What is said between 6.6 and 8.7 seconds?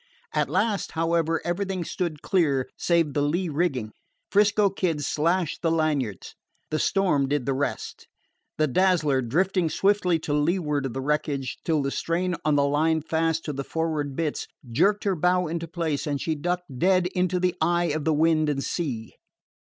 The storm did the rest. The